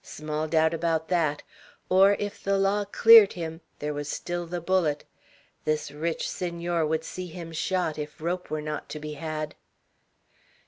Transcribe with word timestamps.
Small 0.03 0.47
doubt 0.47 0.73
about 0.73 1.09
that; 1.09 1.43
or, 1.87 2.15
if 2.17 2.43
the 2.43 2.57
law 2.57 2.85
cleared 2.85 3.33
him, 3.33 3.61
there 3.77 3.93
was 3.93 4.09
still 4.09 4.47
the 4.47 4.59
bullet. 4.59 5.03
This 5.63 5.91
rich 5.91 6.27
Senor 6.27 6.87
would 6.87 7.03
see 7.03 7.27
him 7.27 7.51
shot, 7.51 7.99
if 7.99 8.19
rope 8.19 8.49
were 8.49 8.63
not 8.63 8.89
to 8.89 8.99
be 8.99 9.13
had. 9.13 9.53